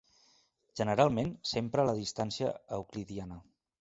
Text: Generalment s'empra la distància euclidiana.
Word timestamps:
Generalment 0.79 1.29
s'empra 1.49 1.85
la 1.91 1.95
distància 1.99 2.51
euclidiana. 2.79 3.39